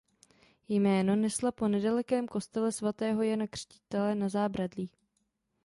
[0.69, 4.89] Jméno nesla po nedalekém kostele svatého Jana Křtitele Na zábradlí.